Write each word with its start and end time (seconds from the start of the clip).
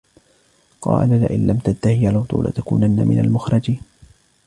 قالوا 0.81 1.17
لئن 1.17 1.47
لم 1.47 1.57
تنته 1.57 1.89
يا 1.89 2.11
لوط 2.11 2.35
لتكونن 2.35 3.07
من 3.07 3.19
المخرجين 3.19 3.81